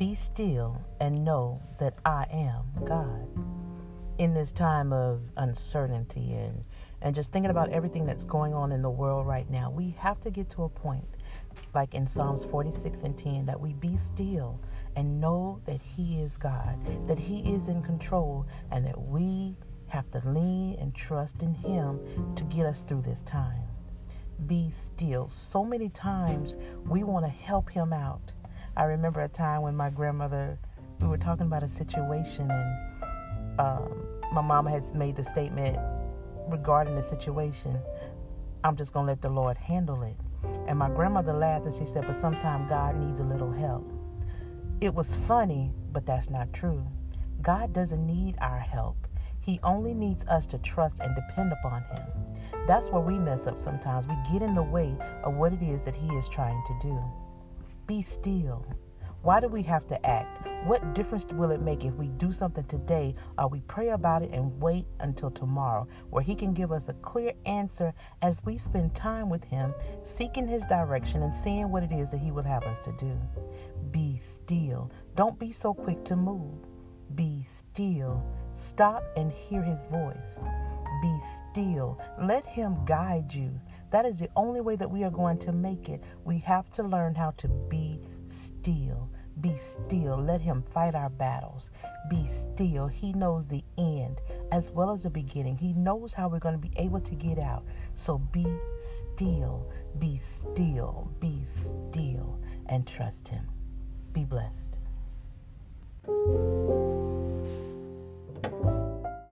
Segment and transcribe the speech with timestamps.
[0.00, 3.28] Be still and know that I am God.
[4.16, 6.64] In this time of uncertainty and,
[7.02, 10.18] and just thinking about everything that's going on in the world right now, we have
[10.22, 11.18] to get to a point,
[11.74, 14.58] like in Psalms 46 and 10, that we be still
[14.96, 19.54] and know that He is God, that He is in control, and that we
[19.88, 22.00] have to lean and trust in Him
[22.36, 23.68] to get us through this time.
[24.46, 25.30] Be still.
[25.52, 26.56] So many times
[26.88, 28.32] we want to help Him out.
[28.80, 30.58] I remember a time when my grandmother,
[31.02, 35.76] we were talking about a situation, and um, my mama had made the statement
[36.48, 37.78] regarding the situation
[38.64, 40.16] I'm just going to let the Lord handle it.
[40.66, 43.86] And my grandmother laughed and she said, But sometimes God needs a little help.
[44.80, 46.82] It was funny, but that's not true.
[47.42, 48.96] God doesn't need our help.
[49.40, 52.66] He only needs us to trust and depend upon Him.
[52.66, 54.06] That's where we mess up sometimes.
[54.06, 56.98] We get in the way of what it is that He is trying to do.
[57.90, 58.64] Be still.
[59.22, 60.46] Why do we have to act?
[60.64, 64.30] What difference will it make if we do something today or we pray about it
[64.32, 68.94] and wait until tomorrow, where He can give us a clear answer as we spend
[68.94, 69.74] time with Him,
[70.16, 73.18] seeking His direction and seeing what it is that He would have us to do?
[73.90, 74.92] Be still.
[75.16, 76.64] Don't be so quick to move.
[77.16, 78.22] Be still.
[78.54, 80.16] Stop and hear his voice.
[81.02, 82.00] Be still.
[82.22, 83.50] Let him guide you.
[83.90, 86.02] That is the only way that we are going to make it.
[86.24, 89.08] We have to learn how to be still.
[89.40, 90.16] Be still.
[90.16, 91.70] Let him fight our battles.
[92.08, 92.86] Be still.
[92.86, 94.20] He knows the end
[94.52, 95.56] as well as the beginning.
[95.56, 97.64] He knows how we're going to be able to get out.
[97.94, 98.46] So be
[99.14, 99.70] still.
[99.98, 101.10] Be still.
[101.20, 102.38] Be still.
[102.66, 103.48] And trust him.
[104.12, 104.69] Be blessed.